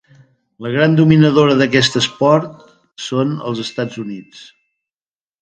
[0.65, 2.57] La gran dominadora d'aquest esport
[3.09, 4.43] són els Estats Units.